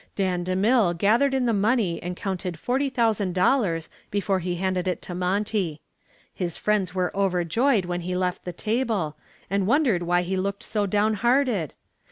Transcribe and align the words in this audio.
Dan 0.15 0.43
DeMille 0.43 0.97
gathered 0.97 1.31
in 1.31 1.45
the 1.45 1.53
money 1.53 2.01
and 2.01 2.15
counted 2.17 2.57
forty 2.57 2.89
thousand 2.89 3.35
dollars 3.35 3.87
before 4.09 4.39
he 4.39 4.55
handed 4.55 4.87
it 4.87 4.99
to 5.03 5.13
Monty. 5.13 5.79
His 6.33 6.57
friends 6.57 6.95
were 6.95 7.15
overjoyed 7.15 7.85
when 7.85 8.01
he 8.01 8.17
left 8.17 8.43
the 8.43 8.51
table, 8.51 9.15
and 9.47 9.67
wondered 9.67 10.01
why 10.01 10.23
he 10.23 10.37
looked 10.37 10.63
so 10.63 10.87
downhearted. 10.87 11.75